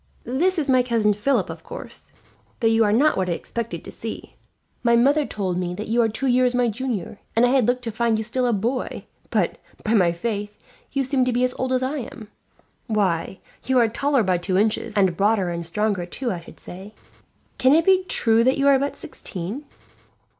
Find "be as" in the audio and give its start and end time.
11.31-11.53